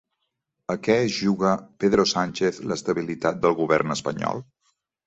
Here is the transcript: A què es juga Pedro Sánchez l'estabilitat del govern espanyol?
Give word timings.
A 0.73 0.75
què 0.87 0.95
es 1.01 1.17
juga 1.17 1.51
Pedro 1.85 2.07
Sánchez 2.15 2.59
l'estabilitat 2.73 3.43
del 3.47 3.59
govern 3.65 3.99
espanyol? 4.01 4.47